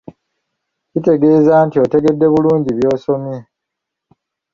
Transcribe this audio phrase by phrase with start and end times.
[0.91, 3.37] Kitegeeza nti otegedde bulungi by’osomye.